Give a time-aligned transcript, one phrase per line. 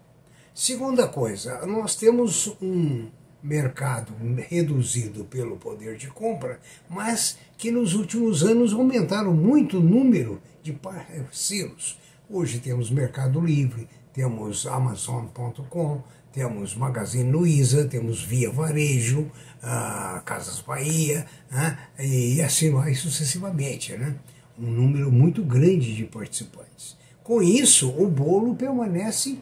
[0.54, 3.08] Segunda coisa, nós temos um
[3.42, 4.12] mercado
[4.50, 10.74] reduzido pelo poder de compra, mas que nos últimos anos aumentaram muito o número de
[10.74, 11.98] parceiros.
[12.30, 16.04] Hoje temos Mercado Livre, temos Amazon.com,
[16.34, 23.94] temos Magazine Luiza, temos Via Varejo, uh, Casas Bahia, uh, e assim vai sucessivamente.
[23.94, 24.16] Né?
[24.60, 26.98] Um número muito grande de participantes.
[27.24, 29.40] Com isso, o bolo permanece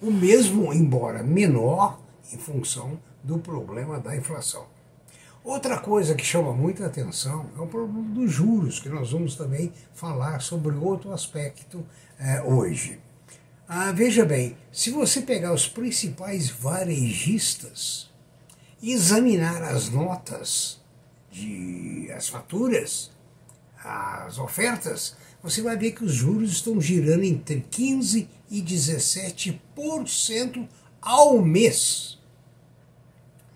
[0.00, 2.00] o mesmo, embora menor,
[2.32, 4.66] em função do problema da inflação.
[5.42, 9.72] Outra coisa que chama muita atenção é o problema dos juros, que nós vamos também
[9.94, 11.84] falar sobre outro aspecto
[12.18, 13.00] é, hoje.
[13.66, 18.10] Ah, veja bem, se você pegar os principais varejistas
[18.82, 20.80] e examinar as notas,
[21.30, 23.10] de, as faturas,
[23.82, 30.68] as ofertas, você vai ver que os juros estão girando entre 15% e 17%
[31.00, 32.18] ao mês.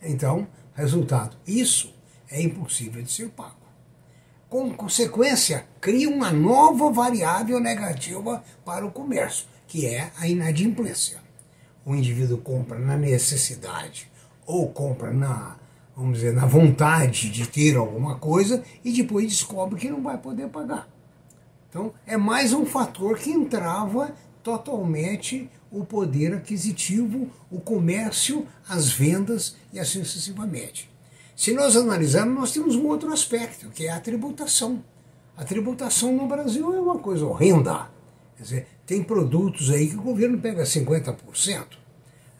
[0.02, 1.92] Então, resultado, isso
[2.30, 3.64] é impossível de ser pago.
[4.48, 11.20] Com consequência, cria uma nova variável negativa para o comércio, que é a inadimplência.
[11.84, 14.10] O indivíduo compra na necessidade
[14.46, 15.56] ou compra na,
[15.96, 20.48] vamos dizer, na vontade de ter alguma coisa e depois descobre que não vai poder
[20.48, 20.88] pagar.
[21.68, 29.56] Então, é mais um fator que entrava totalmente o poder aquisitivo, o comércio, as vendas
[29.72, 30.88] e assim sucessivamente.
[31.36, 34.84] Se nós analisarmos, nós temos um outro aspecto, que é a tributação.
[35.36, 37.88] A tributação no Brasil é uma coisa horrenda.
[38.36, 41.64] Quer dizer, tem produtos aí que o governo pega 50%.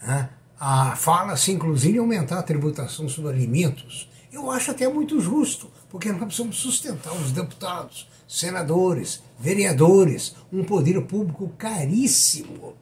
[0.01, 0.29] Né?
[0.59, 4.09] Ah, Fala-se, inclusive, em aumentar a tributação sobre alimentos.
[4.33, 11.01] Eu acho até muito justo, porque nós precisamos sustentar os deputados, senadores, vereadores, um poder
[11.03, 12.75] público caríssimo.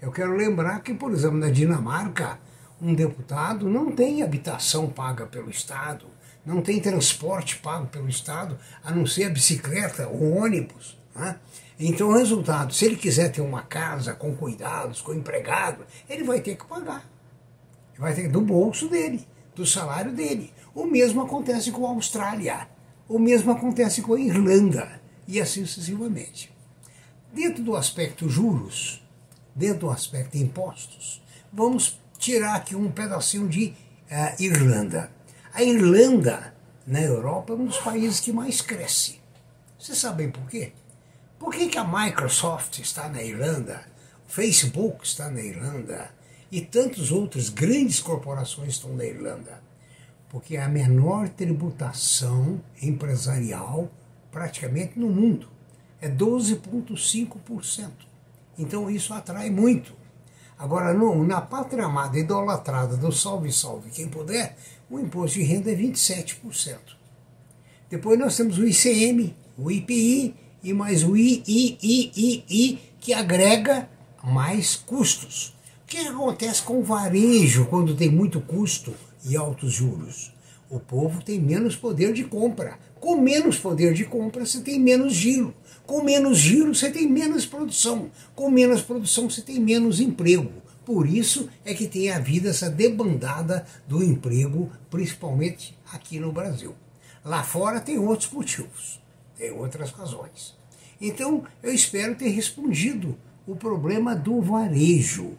[0.00, 2.38] Eu quero lembrar que, por exemplo, na Dinamarca,
[2.80, 6.06] um deputado não tem habitação paga pelo Estado,
[6.46, 10.96] não tem transporte pago pelo Estado, a não ser a bicicleta, o ônibus.
[11.14, 11.36] Né?
[11.78, 16.40] Então, o resultado, se ele quiser ter uma casa com cuidados, com empregado, ele vai
[16.40, 17.04] ter que pagar.
[17.98, 20.52] Vai ter do bolso dele, do salário dele.
[20.74, 22.68] O mesmo acontece com a Austrália.
[23.08, 26.54] O mesmo acontece com a Irlanda e assim sucessivamente.
[27.32, 29.04] Dentro do aspecto juros,
[29.54, 31.22] dentro do aspecto impostos,
[31.52, 33.74] vamos tirar aqui um pedacinho de
[34.10, 35.10] uh, Irlanda.
[35.52, 36.54] A Irlanda,
[36.86, 39.20] na Europa, é um dos países que mais cresce.
[39.78, 40.72] Vocês sabem por quê?
[41.38, 43.84] Por que, que a Microsoft está na Irlanda,
[44.28, 46.10] o Facebook está na Irlanda
[46.50, 49.68] e tantas outras grandes corporações estão na Irlanda?
[50.28, 53.90] porque é a menor tributação empresarial
[54.30, 55.48] praticamente no mundo.
[56.00, 57.90] É 12,5%.
[58.58, 59.92] Então isso atrai muito.
[60.58, 64.56] Agora, no, na pátria amada idolatrada do salve, salve quem puder,
[64.90, 66.76] o imposto de renda é 27%.
[67.88, 73.88] Depois nós temos o ICM, o IPI e mais o IIII, que agrega
[74.22, 75.54] mais custos.
[75.88, 78.92] O que acontece com o varejo quando tem muito custo
[79.24, 80.34] e altos juros?
[80.68, 82.78] O povo tem menos poder de compra.
[83.00, 85.54] Com menos poder de compra, você tem menos giro.
[85.86, 88.10] Com menos giro, você tem menos produção.
[88.34, 90.52] Com menos produção, você tem menos emprego.
[90.84, 96.74] Por isso é que tem havido essa debandada do emprego, principalmente aqui no Brasil.
[97.24, 99.00] Lá fora tem outros motivos,
[99.38, 100.54] tem outras razões.
[101.00, 105.38] Então, eu espero ter respondido o problema do varejo.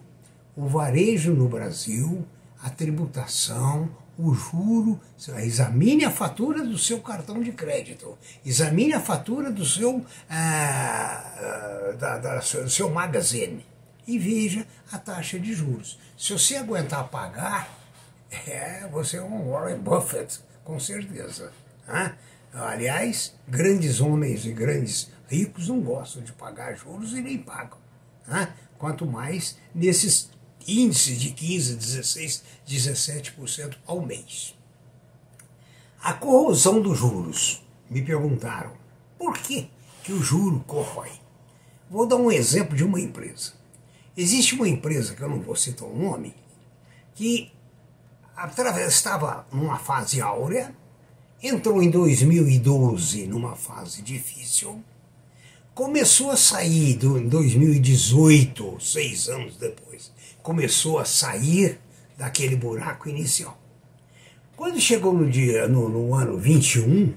[0.60, 2.28] O varejo no Brasil,
[2.62, 5.00] a tributação, o juro,
[5.38, 12.18] examine a fatura do seu cartão de crédito, examine a fatura do seu, ah, da,
[12.18, 13.66] da, do seu magazine
[14.06, 15.98] e veja a taxa de juros.
[16.18, 17.74] Se você aguentar pagar,
[18.46, 21.54] é, você é um Warren Buffett, com certeza.
[21.88, 22.16] Né?
[22.54, 27.78] Aliás, grandes homens e grandes ricos não gostam de pagar juros e nem pagam.
[28.28, 28.52] Né?
[28.78, 30.30] Quanto mais nesses
[30.68, 34.56] índice de 15, 16, 17% ao mês.
[36.02, 37.64] A corrosão dos juros.
[37.90, 38.72] Me perguntaram,
[39.18, 39.68] por que,
[40.04, 41.12] que o juro corrói?
[41.90, 43.54] Vou dar um exemplo de uma empresa.
[44.16, 46.36] Existe uma empresa, que eu não vou citar o nome,
[47.16, 47.52] que
[48.88, 50.74] estava numa fase áurea,
[51.42, 54.84] entrou em 2012 numa fase difícil,
[55.74, 60.12] começou a sair do, em 2018, seis anos depois,
[60.42, 61.80] começou a sair
[62.18, 63.58] daquele buraco inicial.
[64.56, 67.14] Quando chegou no dia no, no ano 21,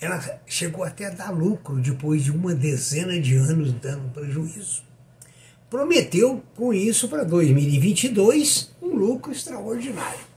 [0.00, 4.82] ela chegou até a dar lucro depois de uma dezena de anos dando prejuízo.
[5.70, 10.36] Prometeu com isso para 2022 um lucro extraordinário.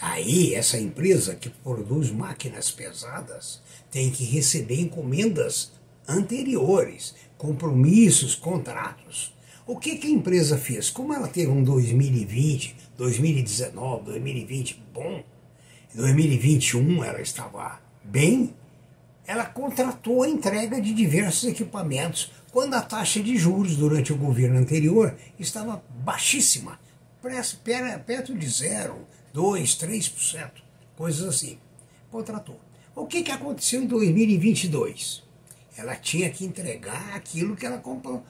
[0.00, 3.60] Aí, essa empresa que produz máquinas pesadas
[3.90, 5.72] tem que receber encomendas
[6.06, 9.34] anteriores, compromissos, contratos.
[9.68, 10.88] O que, que a empresa fez?
[10.88, 15.22] Como ela teve um 2020, 2019, 2020 bom,
[15.94, 18.54] 2021 ela estava bem,
[19.26, 24.58] ela contratou a entrega de diversos equipamentos quando a taxa de juros durante o governo
[24.58, 26.80] anterior estava baixíssima,
[28.06, 30.50] perto de zero, 2, 3%,
[30.96, 31.58] coisas assim.
[32.10, 32.58] Contratou.
[32.96, 35.22] O que, que aconteceu em 2022?
[35.76, 38.24] Ela tinha que entregar aquilo que ela comprou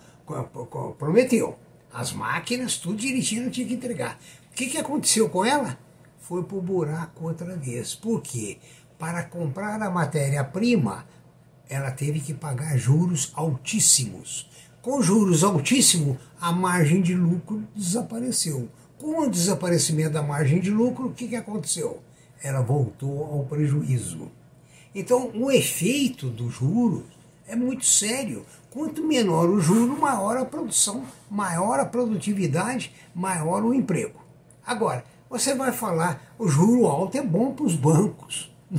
[0.98, 1.58] prometeu.
[1.92, 4.19] As máquinas, tudo direitinho, ela tinha que entregar.
[4.50, 5.78] O que, que aconteceu com ela?
[6.20, 7.94] Foi para o buraco outra vez.
[7.94, 8.58] Por quê?
[8.98, 11.06] Para comprar a matéria-prima,
[11.69, 14.48] ela teve que pagar juros altíssimos.
[14.82, 18.69] Com juros altíssimos, a margem de lucro desapareceu.
[18.98, 22.02] Com o desaparecimento da margem de lucro, o que, que aconteceu?
[22.42, 24.30] Ela voltou ao prejuízo.
[24.94, 27.04] Então, o efeito dos juros
[27.48, 28.44] é muito sério.
[28.70, 34.20] Quanto menor o juro, maior a produção, maior a produtividade, maior o emprego.
[34.64, 38.54] Agora, você vai falar, o juro alto é bom para os bancos.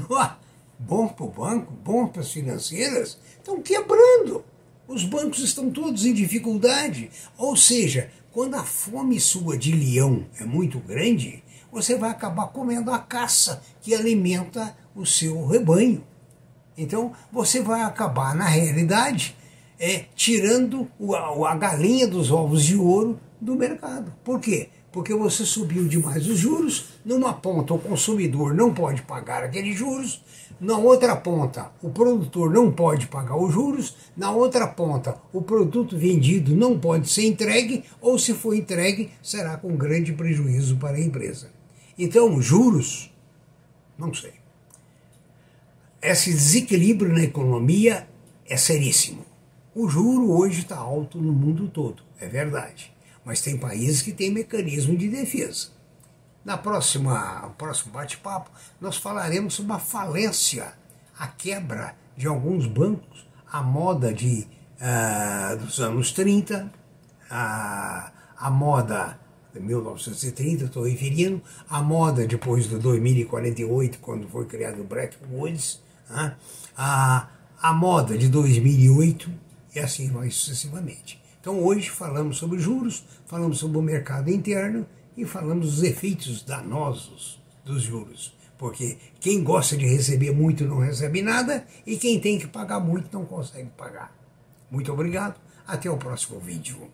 [0.79, 4.45] bom para o banco, bom para as financeiras, estão quebrando.
[4.87, 7.09] Os bancos estão todos em dificuldade.
[7.37, 12.91] Ou seja, quando a fome sua de leão é muito grande, você vai acabar comendo
[12.91, 16.03] a caça que alimenta o seu rebanho.
[16.79, 19.35] Então você vai acabar, na realidade,
[19.77, 21.13] é, tirando o,
[21.45, 24.13] a galinha dos ovos de ouro do mercado.
[24.23, 24.69] Por quê?
[24.91, 30.23] Porque você subiu demais os juros, numa ponta o consumidor não pode pagar aqueles juros,
[30.59, 35.97] na outra ponta o produtor não pode pagar os juros, na outra ponta o produto
[35.97, 41.01] vendido não pode ser entregue, ou se for entregue, será com grande prejuízo para a
[41.01, 41.51] empresa.
[41.97, 43.13] Então, juros,
[43.97, 44.33] não sei.
[46.01, 48.07] Esse desequilíbrio na economia
[48.47, 49.25] é seríssimo.
[49.75, 52.93] O juro hoje está alto no mundo todo, é verdade.
[53.25, 55.71] Mas tem países que têm mecanismo de defesa.
[56.45, 60.73] Na próxima, no próximo bate-papo, nós falaremos sobre a falência,
[61.17, 64.47] a quebra de alguns bancos, a moda de,
[64.79, 66.71] uh, dos anos 30,
[67.29, 69.19] a, a moda
[69.53, 76.35] 1930, estou referindo, a moda depois do 2048, quando foi criado o Bretton Woods, né?
[76.77, 77.27] a,
[77.61, 79.29] a moda de 2008
[79.75, 81.21] e assim vai sucessivamente.
[81.39, 84.85] Então hoje falamos sobre juros, falamos sobre o mercado interno
[85.15, 88.33] e falamos dos efeitos danosos dos juros.
[88.57, 93.17] Porque quem gosta de receber muito não recebe nada e quem tem que pagar muito
[93.17, 94.13] não consegue pagar.
[94.69, 96.91] Muito obrigado, até o próximo vídeo.